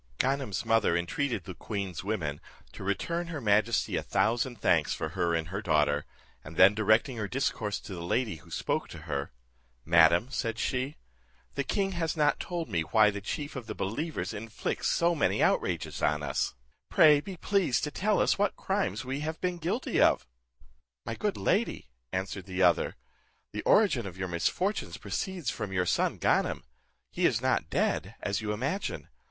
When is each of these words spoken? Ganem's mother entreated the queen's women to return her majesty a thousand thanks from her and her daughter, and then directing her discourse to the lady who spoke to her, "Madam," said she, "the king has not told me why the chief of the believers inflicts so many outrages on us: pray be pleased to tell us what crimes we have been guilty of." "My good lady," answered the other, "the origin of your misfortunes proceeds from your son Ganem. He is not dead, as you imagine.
Ganem's 0.17 0.65
mother 0.65 0.97
entreated 0.97 1.43
the 1.43 1.53
queen's 1.53 2.03
women 2.03 2.41
to 2.71 2.83
return 2.83 3.27
her 3.27 3.39
majesty 3.39 3.95
a 3.97 4.01
thousand 4.01 4.59
thanks 4.59 4.95
from 4.95 5.11
her 5.11 5.35
and 5.35 5.49
her 5.49 5.61
daughter, 5.61 6.05
and 6.43 6.57
then 6.57 6.73
directing 6.73 7.17
her 7.17 7.27
discourse 7.27 7.79
to 7.81 7.93
the 7.93 8.01
lady 8.01 8.37
who 8.37 8.49
spoke 8.49 8.87
to 8.87 9.03
her, 9.03 9.31
"Madam," 9.85 10.31
said 10.31 10.57
she, 10.57 10.97
"the 11.53 11.63
king 11.63 11.91
has 11.91 12.17
not 12.17 12.39
told 12.39 12.67
me 12.67 12.81
why 12.81 13.11
the 13.11 13.21
chief 13.21 13.55
of 13.55 13.67
the 13.67 13.75
believers 13.75 14.33
inflicts 14.33 14.87
so 14.87 15.13
many 15.13 15.43
outrages 15.43 16.01
on 16.01 16.23
us: 16.23 16.55
pray 16.89 17.19
be 17.21 17.37
pleased 17.37 17.83
to 17.83 17.91
tell 17.91 18.19
us 18.19 18.39
what 18.39 18.55
crimes 18.55 19.05
we 19.05 19.19
have 19.19 19.39
been 19.39 19.59
guilty 19.59 20.01
of." 20.01 20.25
"My 21.05 21.13
good 21.13 21.37
lady," 21.37 21.91
answered 22.11 22.47
the 22.47 22.63
other, 22.63 22.95
"the 23.53 23.61
origin 23.67 24.07
of 24.07 24.17
your 24.17 24.29
misfortunes 24.29 24.97
proceeds 24.97 25.51
from 25.51 25.71
your 25.71 25.85
son 25.85 26.17
Ganem. 26.17 26.63
He 27.11 27.27
is 27.27 27.39
not 27.39 27.69
dead, 27.69 28.15
as 28.19 28.41
you 28.41 28.51
imagine. 28.51 29.07